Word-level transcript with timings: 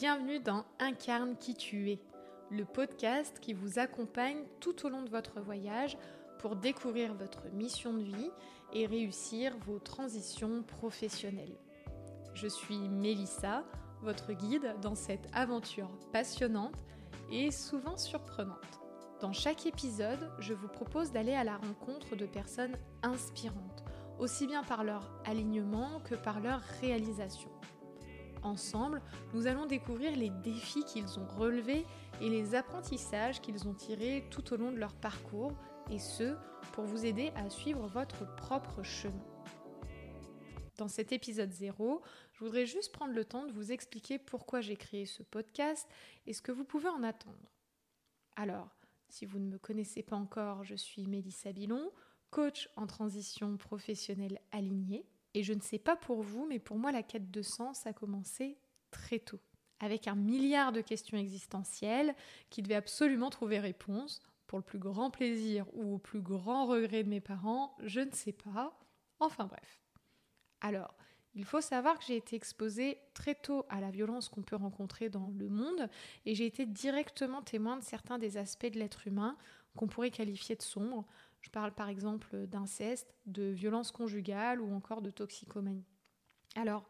Bienvenue 0.00 0.38
dans 0.38 0.64
Incarne 0.78 1.34
qui 1.36 1.56
tu 1.56 1.90
es, 1.90 1.98
le 2.52 2.64
podcast 2.64 3.40
qui 3.40 3.52
vous 3.52 3.80
accompagne 3.80 4.44
tout 4.60 4.86
au 4.86 4.90
long 4.90 5.02
de 5.02 5.10
votre 5.10 5.40
voyage 5.40 5.98
pour 6.38 6.54
découvrir 6.54 7.14
votre 7.14 7.48
mission 7.52 7.92
de 7.92 8.04
vie 8.04 8.30
et 8.72 8.86
réussir 8.86 9.56
vos 9.66 9.80
transitions 9.80 10.62
professionnelles. 10.62 11.56
Je 12.32 12.46
suis 12.46 12.78
Mélissa, 12.78 13.64
votre 14.00 14.34
guide 14.34 14.76
dans 14.80 14.94
cette 14.94 15.26
aventure 15.32 15.90
passionnante 16.12 16.76
et 17.32 17.50
souvent 17.50 17.96
surprenante. 17.96 18.78
Dans 19.20 19.32
chaque 19.32 19.66
épisode, 19.66 20.30
je 20.38 20.54
vous 20.54 20.68
propose 20.68 21.10
d'aller 21.10 21.34
à 21.34 21.42
la 21.42 21.56
rencontre 21.56 22.14
de 22.14 22.26
personnes 22.26 22.76
inspirantes, 23.02 23.82
aussi 24.20 24.46
bien 24.46 24.62
par 24.62 24.84
leur 24.84 25.10
alignement 25.24 25.98
que 26.08 26.14
par 26.14 26.38
leur 26.38 26.60
réalisation. 26.80 27.50
Ensemble, 28.48 29.02
nous 29.34 29.46
allons 29.46 29.66
découvrir 29.66 30.16
les 30.16 30.30
défis 30.30 30.82
qu'ils 30.84 31.18
ont 31.18 31.26
relevés 31.26 31.84
et 32.22 32.30
les 32.30 32.54
apprentissages 32.54 33.42
qu'ils 33.42 33.68
ont 33.68 33.74
tirés 33.74 34.24
tout 34.30 34.54
au 34.54 34.56
long 34.56 34.72
de 34.72 34.78
leur 34.78 34.94
parcours, 34.94 35.52
et 35.90 35.98
ce, 35.98 36.34
pour 36.72 36.84
vous 36.84 37.04
aider 37.04 37.30
à 37.36 37.50
suivre 37.50 37.86
votre 37.86 38.24
propre 38.36 38.82
chemin. 38.82 39.26
Dans 40.78 40.88
cet 40.88 41.12
épisode 41.12 41.52
0, 41.52 42.02
je 42.32 42.44
voudrais 42.44 42.64
juste 42.64 42.92
prendre 42.92 43.12
le 43.12 43.24
temps 43.26 43.44
de 43.44 43.52
vous 43.52 43.70
expliquer 43.70 44.18
pourquoi 44.18 44.62
j'ai 44.62 44.76
créé 44.76 45.04
ce 45.04 45.22
podcast 45.22 45.86
et 46.26 46.32
ce 46.32 46.40
que 46.40 46.52
vous 46.52 46.64
pouvez 46.64 46.88
en 46.88 47.02
attendre. 47.02 47.52
Alors, 48.36 48.70
si 49.10 49.26
vous 49.26 49.38
ne 49.38 49.50
me 49.50 49.58
connaissez 49.58 50.02
pas 50.02 50.16
encore, 50.16 50.64
je 50.64 50.74
suis 50.74 51.06
Mélissa 51.06 51.52
Bilon, 51.52 51.90
coach 52.30 52.70
en 52.76 52.86
transition 52.86 53.58
professionnelle 53.58 54.40
alignée. 54.52 55.04
Et 55.34 55.42
je 55.42 55.52
ne 55.52 55.60
sais 55.60 55.78
pas 55.78 55.96
pour 55.96 56.22
vous, 56.22 56.46
mais 56.46 56.58
pour 56.58 56.78
moi, 56.78 56.92
la 56.92 57.02
quête 57.02 57.30
de 57.30 57.42
sens 57.42 57.86
a 57.86 57.92
commencé 57.92 58.58
très 58.90 59.18
tôt. 59.18 59.40
Avec 59.80 60.08
un 60.08 60.16
milliard 60.16 60.72
de 60.72 60.80
questions 60.80 61.18
existentielles 61.18 62.14
qui 62.50 62.62
devaient 62.62 62.74
absolument 62.74 63.30
trouver 63.30 63.60
réponse, 63.60 64.20
pour 64.48 64.58
le 64.58 64.64
plus 64.64 64.78
grand 64.78 65.10
plaisir 65.10 65.66
ou 65.74 65.94
au 65.94 65.98
plus 65.98 66.22
grand 66.22 66.66
regret 66.66 67.04
de 67.04 67.08
mes 67.08 67.20
parents, 67.20 67.76
je 67.84 68.00
ne 68.00 68.10
sais 68.10 68.32
pas. 68.32 68.76
Enfin 69.20 69.46
bref. 69.46 69.84
Alors, 70.60 70.96
il 71.34 71.44
faut 71.44 71.60
savoir 71.60 71.98
que 71.98 72.04
j'ai 72.06 72.16
été 72.16 72.34
exposée 72.34 72.98
très 73.14 73.34
tôt 73.34 73.66
à 73.68 73.80
la 73.80 73.90
violence 73.90 74.28
qu'on 74.28 74.42
peut 74.42 74.56
rencontrer 74.56 75.10
dans 75.10 75.30
le 75.36 75.48
monde 75.48 75.88
et 76.24 76.34
j'ai 76.34 76.46
été 76.46 76.66
directement 76.66 77.42
témoin 77.42 77.76
de 77.76 77.84
certains 77.84 78.18
des 78.18 78.38
aspects 78.38 78.66
de 78.66 78.78
l'être 78.78 79.06
humain 79.06 79.36
qu'on 79.76 79.86
pourrait 79.86 80.10
qualifier 80.10 80.56
de 80.56 80.62
sombres. 80.62 81.06
Je 81.40 81.50
parle 81.50 81.72
par 81.72 81.88
exemple 81.88 82.46
d'inceste, 82.46 83.14
de 83.26 83.44
violence 83.44 83.90
conjugale 83.92 84.60
ou 84.60 84.74
encore 84.74 85.02
de 85.02 85.10
toxicomanie. 85.10 85.86
Alors, 86.56 86.88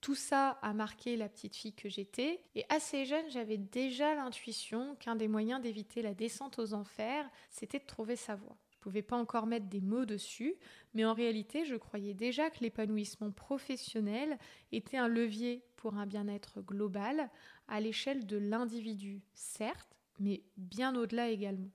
tout 0.00 0.14
ça 0.14 0.58
a 0.62 0.74
marqué 0.74 1.16
la 1.16 1.28
petite 1.28 1.56
fille 1.56 1.74
que 1.74 1.88
j'étais 1.88 2.42
et 2.54 2.64
assez 2.68 3.06
jeune, 3.06 3.30
j'avais 3.30 3.56
déjà 3.56 4.14
l'intuition 4.14 4.96
qu'un 4.96 5.16
des 5.16 5.28
moyens 5.28 5.62
d'éviter 5.62 6.02
la 6.02 6.14
descente 6.14 6.58
aux 6.58 6.74
enfers, 6.74 7.28
c'était 7.50 7.78
de 7.78 7.86
trouver 7.86 8.16
sa 8.16 8.34
voie 8.34 8.58
pouvais 8.84 9.00
pas 9.00 9.16
encore 9.16 9.46
mettre 9.46 9.64
des 9.64 9.80
mots 9.80 10.04
dessus, 10.04 10.56
mais 10.92 11.06
en 11.06 11.14
réalité, 11.14 11.64
je 11.64 11.74
croyais 11.74 12.12
déjà 12.12 12.50
que 12.50 12.60
l'épanouissement 12.60 13.30
professionnel 13.30 14.38
était 14.72 14.98
un 14.98 15.08
levier 15.08 15.64
pour 15.76 15.94
un 15.96 16.04
bien-être 16.04 16.60
global 16.60 17.30
à 17.66 17.80
l'échelle 17.80 18.26
de 18.26 18.36
l'individu, 18.36 19.22
certes, 19.32 19.96
mais 20.18 20.42
bien 20.58 20.94
au-delà 20.96 21.30
également. 21.30 21.70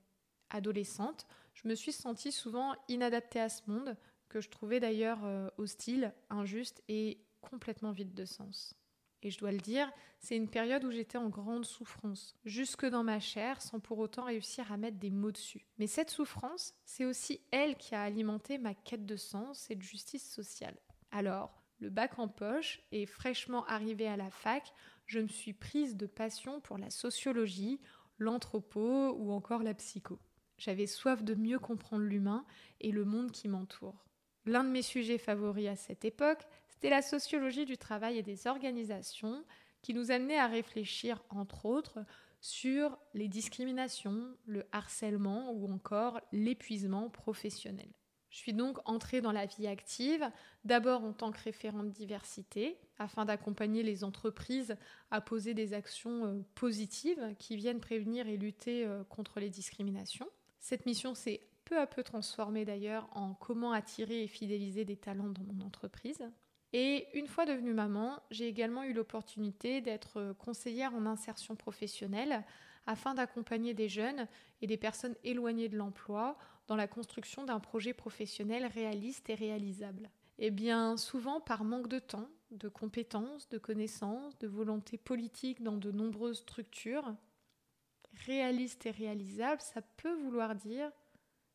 Adolescente, 0.50 1.26
je 1.62 1.68
me 1.68 1.74
suis 1.74 1.92
sentie 1.92 2.32
souvent 2.32 2.74
inadaptée 2.88 3.40
à 3.40 3.48
ce 3.48 3.62
monde, 3.66 3.96
que 4.28 4.40
je 4.40 4.48
trouvais 4.48 4.80
d'ailleurs 4.80 5.24
euh, 5.24 5.48
hostile, 5.58 6.14
injuste 6.30 6.82
et 6.88 7.18
complètement 7.40 7.92
vide 7.92 8.14
de 8.14 8.24
sens. 8.24 8.74
Et 9.22 9.30
je 9.30 9.38
dois 9.38 9.52
le 9.52 9.58
dire, 9.58 9.90
c'est 10.20 10.36
une 10.36 10.48
période 10.48 10.84
où 10.84 10.90
j'étais 10.90 11.18
en 11.18 11.28
grande 11.28 11.66
souffrance, 11.66 12.34
jusque 12.44 12.86
dans 12.86 13.04
ma 13.04 13.20
chair, 13.20 13.60
sans 13.60 13.80
pour 13.80 13.98
autant 13.98 14.24
réussir 14.24 14.72
à 14.72 14.78
mettre 14.78 14.98
des 14.98 15.10
mots 15.10 15.32
dessus. 15.32 15.66
Mais 15.78 15.86
cette 15.86 16.10
souffrance, 16.10 16.74
c'est 16.86 17.04
aussi 17.04 17.40
elle 17.50 17.76
qui 17.76 17.94
a 17.94 18.02
alimenté 18.02 18.56
ma 18.56 18.72
quête 18.72 19.04
de 19.04 19.16
sens 19.16 19.70
et 19.70 19.74
de 19.74 19.82
justice 19.82 20.30
sociale. 20.30 20.78
Alors, 21.10 21.62
le 21.80 21.90
bac 21.90 22.18
en 22.18 22.28
poche 22.28 22.80
et 22.92 23.04
fraîchement 23.04 23.66
arrivée 23.66 24.08
à 24.08 24.16
la 24.16 24.30
fac, 24.30 24.72
je 25.04 25.18
me 25.18 25.28
suis 25.28 25.52
prise 25.52 25.96
de 25.96 26.06
passion 26.06 26.60
pour 26.60 26.78
la 26.78 26.88
sociologie, 26.88 27.80
l'anthropo 28.18 29.12
ou 29.18 29.32
encore 29.32 29.62
la 29.62 29.74
psycho. 29.74 30.18
J'avais 30.60 30.86
soif 30.86 31.24
de 31.24 31.34
mieux 31.34 31.58
comprendre 31.58 32.04
l'humain 32.04 32.44
et 32.82 32.92
le 32.92 33.06
monde 33.06 33.32
qui 33.32 33.48
m'entoure. 33.48 34.04
L'un 34.44 34.62
de 34.62 34.68
mes 34.68 34.82
sujets 34.82 35.16
favoris 35.16 35.68
à 35.68 35.74
cette 35.74 36.04
époque, 36.04 36.42
c'était 36.68 36.90
la 36.90 37.00
sociologie 37.00 37.64
du 37.64 37.78
travail 37.78 38.18
et 38.18 38.22
des 38.22 38.46
organisations 38.46 39.42
qui 39.80 39.94
nous 39.94 40.10
amenait 40.10 40.38
à 40.38 40.46
réfléchir, 40.46 41.22
entre 41.30 41.64
autres, 41.64 42.04
sur 42.42 42.98
les 43.14 43.26
discriminations, 43.26 44.36
le 44.44 44.66
harcèlement 44.70 45.50
ou 45.50 45.72
encore 45.72 46.20
l'épuisement 46.30 47.08
professionnel. 47.08 47.88
Je 48.28 48.36
suis 48.36 48.52
donc 48.52 48.78
entrée 48.84 49.22
dans 49.22 49.32
la 49.32 49.46
vie 49.46 49.66
active, 49.66 50.30
d'abord 50.64 51.04
en 51.04 51.14
tant 51.14 51.32
que 51.32 51.42
référente 51.42 51.90
diversité, 51.90 52.78
afin 52.98 53.24
d'accompagner 53.24 53.82
les 53.82 54.04
entreprises 54.04 54.76
à 55.10 55.22
poser 55.22 55.54
des 55.54 55.72
actions 55.72 56.26
euh, 56.26 56.42
positives 56.54 57.34
qui 57.38 57.56
viennent 57.56 57.80
prévenir 57.80 58.28
et 58.28 58.36
lutter 58.36 58.86
euh, 58.86 59.04
contre 59.04 59.40
les 59.40 59.48
discriminations. 59.48 60.28
Cette 60.60 60.86
mission 60.86 61.14
s'est 61.14 61.40
peu 61.64 61.78
à 61.78 61.86
peu 61.86 62.02
transformée 62.02 62.64
d'ailleurs 62.64 63.08
en 63.12 63.34
comment 63.34 63.72
attirer 63.72 64.22
et 64.22 64.28
fidéliser 64.28 64.84
des 64.84 64.96
talents 64.96 65.30
dans 65.30 65.42
mon 65.42 65.64
entreprise. 65.64 66.22
Et 66.72 67.08
une 67.18 67.26
fois 67.26 67.46
devenue 67.46 67.74
maman, 67.74 68.20
j'ai 68.30 68.46
également 68.46 68.84
eu 68.84 68.92
l'opportunité 68.92 69.80
d'être 69.80 70.34
conseillère 70.38 70.94
en 70.94 71.06
insertion 71.06 71.56
professionnelle 71.56 72.44
afin 72.86 73.14
d'accompagner 73.14 73.74
des 73.74 73.88
jeunes 73.88 74.26
et 74.62 74.66
des 74.66 74.76
personnes 74.76 75.16
éloignées 75.24 75.68
de 75.68 75.76
l'emploi 75.76 76.36
dans 76.68 76.76
la 76.76 76.86
construction 76.86 77.44
d'un 77.44 77.60
projet 77.60 77.92
professionnel 77.92 78.66
réaliste 78.66 79.30
et 79.30 79.34
réalisable. 79.34 80.10
Et 80.38 80.50
bien 80.50 80.96
souvent 80.96 81.40
par 81.40 81.64
manque 81.64 81.88
de 81.88 81.98
temps, 81.98 82.30
de 82.50 82.68
compétences, 82.68 83.48
de 83.48 83.58
connaissances, 83.58 84.38
de 84.38 84.46
volonté 84.46 84.96
politique 84.96 85.62
dans 85.62 85.76
de 85.76 85.90
nombreuses 85.90 86.38
structures, 86.38 87.14
réaliste 88.26 88.86
et 88.86 88.90
réalisable, 88.90 89.60
ça 89.60 89.82
peut 89.82 90.14
vouloir 90.14 90.54
dire 90.54 90.90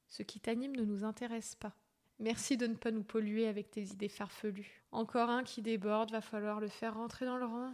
ce 0.08 0.24
qui 0.24 0.40
t'anime 0.40 0.76
ne 0.76 0.84
nous 0.84 1.04
intéresse 1.04 1.56
pas. 1.56 1.74
Merci 2.20 2.56
de 2.56 2.68
ne 2.68 2.76
pas 2.76 2.92
nous 2.92 3.04
polluer 3.04 3.48
avec 3.48 3.72
tes 3.72 3.84
idées 3.84 4.10
farfelues. 4.10 4.84
Encore 4.92 5.30
un 5.30 5.44
qui 5.44 5.62
déborde, 5.62 6.12
va 6.12 6.22
falloir 6.22 6.60
le 6.62 6.70
faire 6.70 6.96
rentrer 6.96 7.26
dans 7.26 7.38
le 7.38 7.46
rang. 7.46 7.74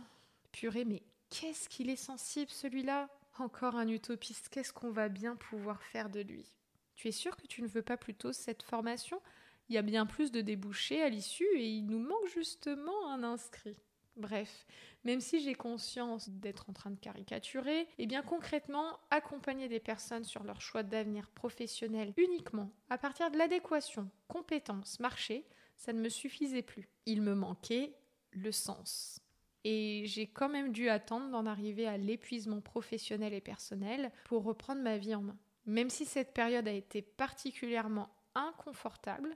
Purée, 0.51 0.85
mais 0.85 1.03
qu'est-ce 1.29 1.69
qu'il 1.69 1.89
est 1.89 1.95
sensible 1.95 2.49
celui-là? 2.49 3.09
Encore 3.37 3.75
un 3.75 3.87
utopiste, 3.87 4.49
qu'est-ce 4.49 4.73
qu'on 4.73 4.91
va 4.91 5.09
bien 5.09 5.35
pouvoir 5.35 5.81
faire 5.83 6.09
de 6.09 6.21
lui? 6.21 6.51
Tu 6.95 7.07
es 7.07 7.11
sûr 7.11 7.37
que 7.37 7.47
tu 7.47 7.61
ne 7.61 7.67
veux 7.67 7.81
pas 7.81 7.97
plutôt 7.97 8.33
cette 8.33 8.63
formation? 8.63 9.21
Il 9.69 9.75
y 9.75 9.77
a 9.77 9.83
bien 9.83 10.05
plus 10.05 10.31
de 10.31 10.41
débouchés 10.41 11.01
à 11.01 11.09
l'issue 11.09 11.47
et 11.55 11.69
il 11.69 11.85
nous 11.85 11.99
manque 11.99 12.27
justement 12.33 13.09
un 13.09 13.23
inscrit. 13.23 13.77
Bref, 14.17 14.65
même 15.03 15.21
si 15.21 15.41
j'ai 15.41 15.55
conscience 15.55 16.29
d'être 16.29 16.69
en 16.69 16.73
train 16.73 16.91
de 16.91 16.99
caricaturer, 16.99 17.81
et 17.81 17.87
eh 17.99 18.05
bien 18.07 18.21
concrètement, 18.21 18.99
accompagner 19.09 19.69
des 19.69 19.79
personnes 19.79 20.25
sur 20.25 20.43
leur 20.43 20.61
choix 20.61 20.83
d'avenir 20.83 21.29
professionnel 21.29 22.13
uniquement 22.17 22.71
à 22.89 22.97
partir 22.97 23.31
de 23.31 23.37
l'adéquation, 23.37 24.09
compétence, 24.27 24.99
marché, 24.99 25.45
ça 25.77 25.93
ne 25.93 26.01
me 26.01 26.09
suffisait 26.09 26.61
plus. 26.61 26.89
Il 27.05 27.21
me 27.21 27.33
manquait 27.33 27.95
le 28.31 28.51
sens. 28.51 29.19
Et 29.63 30.03
j'ai 30.05 30.27
quand 30.27 30.49
même 30.49 30.71
dû 30.71 30.89
attendre 30.89 31.29
d'en 31.29 31.45
arriver 31.45 31.87
à 31.87 31.97
l'épuisement 31.97 32.61
professionnel 32.61 33.33
et 33.33 33.41
personnel 33.41 34.11
pour 34.25 34.43
reprendre 34.43 34.81
ma 34.81 34.97
vie 34.97 35.15
en 35.15 35.21
main. 35.21 35.37
Même 35.65 35.89
si 35.89 36.05
cette 36.05 36.33
période 36.33 36.67
a 36.67 36.73
été 36.73 37.01
particulièrement 37.01 38.09
inconfortable, 38.33 39.35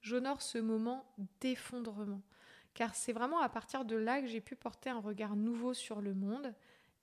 j'honore 0.00 0.42
ce 0.42 0.58
moment 0.58 1.04
d'effondrement 1.40 2.22
car 2.74 2.94
c'est 2.94 3.12
vraiment 3.12 3.40
à 3.40 3.48
partir 3.48 3.84
de 3.84 3.96
là 3.96 4.20
que 4.20 4.26
j'ai 4.26 4.40
pu 4.40 4.56
porter 4.56 4.90
un 4.90 5.00
regard 5.00 5.36
nouveau 5.36 5.74
sur 5.74 6.00
le 6.00 6.14
monde, 6.14 6.52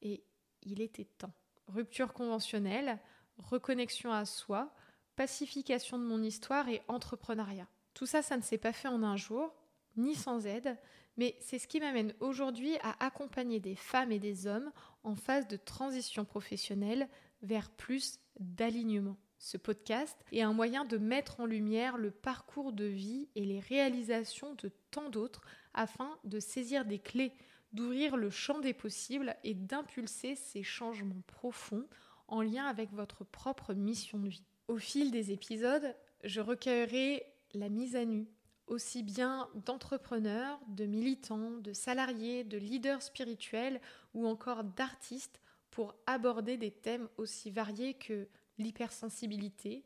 et 0.02 0.24
il 0.62 0.82
était 0.82 1.06
temps. 1.06 1.34
Rupture 1.68 2.14
conventionnelle, 2.14 3.00
reconnexion 3.38 4.12
à 4.12 4.26
soi, 4.26 4.74
pacification 5.16 5.98
de 5.98 6.04
mon 6.04 6.22
histoire 6.22 6.68
et 6.70 6.82
entrepreneuriat. 6.88 7.68
Tout 7.94 8.06
ça, 8.06 8.22
ça 8.22 8.38
ne 8.38 8.42
s'est 8.42 8.58
pas 8.58 8.74
fait 8.74 8.88
en 8.88 9.04
un 9.04 9.18
jour, 9.18 9.54
ni 9.98 10.16
sans 10.16 10.46
aide, 10.46 10.78
mais 11.18 11.36
c'est 11.40 11.60
ce 11.60 11.68
qui 11.68 11.80
m'amène 11.80 12.14
aujourd'hui 12.20 12.78
à 12.82 13.06
accompagner 13.06 13.60
des 13.60 13.76
femmes 13.76 14.12
et 14.12 14.20
des 14.20 14.48
hommes 14.48 14.72
en 15.04 15.16
phase 15.16 15.48
de 15.48 15.58
transition 15.58 16.26
professionnelle 16.26 17.08
vers 17.42 17.70
plus 17.72 18.20
d'alignement. 18.40 19.18
Ce 19.44 19.58
podcast 19.58 20.16
est 20.32 20.44
un 20.44 20.54
moyen 20.54 20.86
de 20.86 21.00
mettre 21.00 21.40
en 21.40 21.48
lumière 21.48 21.98
le 21.98 22.12
parcours 22.12 22.72
de 22.74 22.86
vie 22.86 23.28
et 23.34 23.44
les 23.44 23.60
réalisations 23.60 24.54
de 24.54 24.72
tant 24.92 25.10
d'autres 25.10 25.42
afin 25.74 26.20
de 26.24 26.40
saisir 26.40 26.86
des 26.86 27.00
clés, 27.00 27.34
d'ouvrir 27.74 28.18
le 28.18 28.30
champ 28.30 28.60
des 28.60 28.76
possibles 28.76 29.36
et 29.44 29.56
d'impulser 29.56 30.36
ces 30.36 30.62
changements 30.62 31.24
profonds 31.26 31.88
en 32.28 32.44
lien 32.44 32.66
avec 32.66 32.94
votre 32.94 33.24
propre 33.24 33.74
mission 33.74 34.20
de 34.20 34.30
vie. 34.30 34.46
Au 34.68 34.78
fil 34.78 35.10
des 35.10 35.32
épisodes, 35.32 35.96
je 36.24 36.40
recueillerai 36.40 37.26
la 37.56 37.70
mise 37.70 37.96
à 37.96 38.06
nu, 38.06 38.28
aussi 38.68 39.02
bien 39.02 39.50
d'entrepreneurs, 39.66 40.60
de 40.68 40.86
militants, 40.86 41.58
de 41.58 41.74
salariés, 41.74 42.44
de 42.44 42.60
leaders 42.60 43.02
spirituels 43.02 43.82
ou 44.14 44.28
encore 44.28 44.64
d'artistes 44.64 45.42
pour 45.72 45.96
aborder 46.06 46.58
des 46.58 46.72
thèmes 46.72 47.10
aussi 47.18 47.50
variés 47.50 47.96
que 47.96 48.28
l'hypersensibilité, 48.58 49.84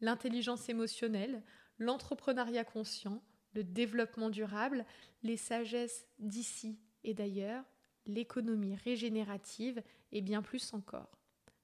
l'intelligence 0.00 0.68
émotionnelle, 0.68 1.42
l'entrepreneuriat 1.78 2.64
conscient, 2.64 3.22
le 3.54 3.64
développement 3.64 4.30
durable, 4.30 4.84
les 5.22 5.36
sagesses 5.36 6.06
d'ici 6.18 6.78
et 7.04 7.14
d'ailleurs, 7.14 7.64
l'économie 8.06 8.76
régénérative 8.76 9.82
et 10.12 10.20
bien 10.20 10.42
plus 10.42 10.72
encore. 10.74 11.18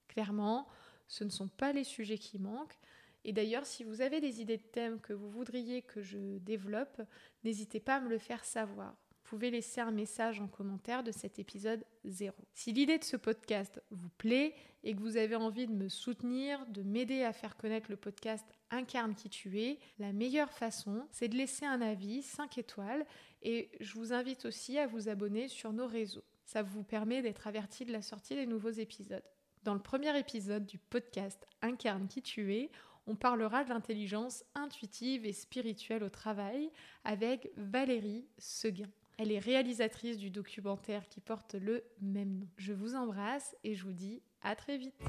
Clairement, 0.08 0.68
ce 1.08 1.24
ne 1.24 1.30
sont 1.30 1.48
pas 1.48 1.72
les 1.72 1.84
sujets 1.84 2.18
qui 2.18 2.38
manquent, 2.38 2.78
et 3.24 3.32
d'ailleurs, 3.32 3.64
si 3.64 3.84
vous 3.84 4.02
avez 4.02 4.20
des 4.20 4.42
idées 4.42 4.58
de 4.58 4.62
thèmes 4.62 5.00
que 5.00 5.14
vous 5.14 5.30
voudriez 5.30 5.82
que 5.82 6.02
je 6.02 6.38
développe, 6.38 7.00
n'hésitez 7.42 7.80
pas 7.80 7.96
à 7.96 8.00
me 8.00 8.10
le 8.10 8.18
faire 8.18 8.44
savoir. 8.44 8.94
Pouvez 9.24 9.50
laisser 9.50 9.80
un 9.80 9.90
message 9.90 10.40
en 10.40 10.46
commentaire 10.46 11.02
de 11.02 11.10
cet 11.10 11.38
épisode 11.38 11.82
0. 12.04 12.34
Si 12.52 12.72
l'idée 12.72 12.98
de 12.98 13.04
ce 13.04 13.16
podcast 13.16 13.82
vous 13.90 14.10
plaît 14.18 14.54
et 14.84 14.94
que 14.94 15.00
vous 15.00 15.16
avez 15.16 15.34
envie 15.34 15.66
de 15.66 15.72
me 15.72 15.88
soutenir, 15.88 16.64
de 16.66 16.82
m'aider 16.82 17.24
à 17.24 17.32
faire 17.32 17.56
connaître 17.56 17.90
le 17.90 17.96
podcast 17.96 18.44
Incarne 18.70 19.14
qui 19.14 19.30
tu 19.30 19.58
es, 19.60 19.78
la 19.98 20.12
meilleure 20.12 20.52
façon, 20.52 21.08
c'est 21.10 21.28
de 21.28 21.36
laisser 21.36 21.64
un 21.64 21.80
avis 21.80 22.22
5 22.22 22.58
étoiles 22.58 23.06
et 23.42 23.70
je 23.80 23.94
vous 23.94 24.12
invite 24.12 24.44
aussi 24.44 24.78
à 24.78 24.86
vous 24.86 25.08
abonner 25.08 25.48
sur 25.48 25.72
nos 25.72 25.86
réseaux. 25.86 26.24
Ça 26.44 26.62
vous 26.62 26.84
permet 26.84 27.22
d'être 27.22 27.46
averti 27.46 27.86
de 27.86 27.92
la 27.92 28.02
sortie 28.02 28.34
des 28.34 28.46
nouveaux 28.46 28.70
épisodes. 28.70 29.24
Dans 29.62 29.74
le 29.74 29.80
premier 29.80 30.16
épisode 30.18 30.66
du 30.66 30.76
podcast 30.76 31.46
Incarne 31.62 32.08
qui 32.08 32.20
tu 32.20 32.54
es, 32.54 32.70
on 33.06 33.16
parlera 33.16 33.64
de 33.64 33.70
l'intelligence 33.70 34.44
intuitive 34.54 35.24
et 35.24 35.32
spirituelle 35.32 36.04
au 36.04 36.10
travail 36.10 36.70
avec 37.04 37.50
Valérie 37.56 38.26
Seguin. 38.36 38.90
Elle 39.16 39.30
est 39.30 39.38
réalisatrice 39.38 40.18
du 40.18 40.30
documentaire 40.30 41.08
qui 41.08 41.20
porte 41.20 41.54
le 41.54 41.84
même 42.00 42.38
nom. 42.38 42.48
Je 42.56 42.72
vous 42.72 42.96
embrasse 42.96 43.56
et 43.62 43.74
je 43.74 43.84
vous 43.84 43.92
dis 43.92 44.22
à 44.42 44.56
très 44.56 44.76
vite. 44.76 45.00